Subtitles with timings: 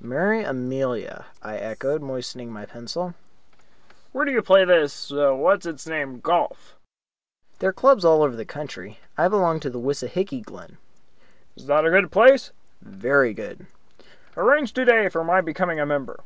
[0.00, 3.12] "Marry Amelia," I echoed, moistening my pencil.
[4.12, 6.78] "Where do you play this what's its name golf?"
[7.58, 8.98] "There are clubs all over the country.
[9.18, 10.78] I belong to the Wissahicky Glen."
[11.58, 12.50] "That a good place?"
[12.80, 13.66] "Very good."
[14.38, 16.20] "Arrange today for my becoming a member."